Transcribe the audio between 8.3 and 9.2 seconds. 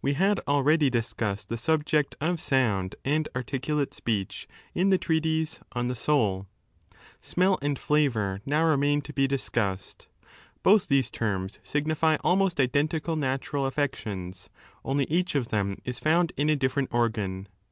now remain to